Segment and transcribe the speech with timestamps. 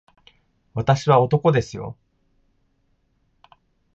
[0.73, 1.95] 私は男ですよ